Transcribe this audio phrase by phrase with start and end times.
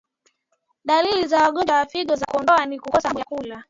[0.85, 3.59] Dalili za ugonjwa wa figo za kondoo ni kukosa hamu ya kula